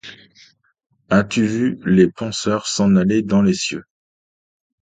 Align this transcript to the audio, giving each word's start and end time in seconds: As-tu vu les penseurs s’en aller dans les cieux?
As-tu 1.11 1.45
vu 1.45 1.79
les 1.85 2.09
penseurs 2.09 2.65
s’en 2.65 2.95
aller 2.95 3.21
dans 3.21 3.43
les 3.43 3.53
cieux? 3.53 3.83